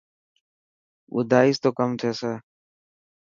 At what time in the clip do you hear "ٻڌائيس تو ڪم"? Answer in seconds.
1.13-1.89